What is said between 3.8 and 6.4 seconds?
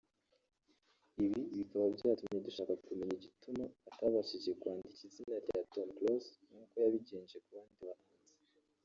atabashije kwandika izina rya Tom Close